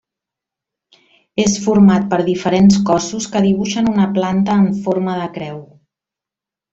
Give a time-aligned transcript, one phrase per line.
[1.43, 5.61] És format per diferents cossos que dibuixen una planta en forma de creu.